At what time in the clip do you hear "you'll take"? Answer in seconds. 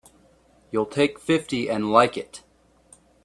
0.71-1.19